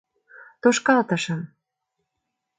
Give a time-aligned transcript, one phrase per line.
[0.61, 1.41] —Тошкалтышым!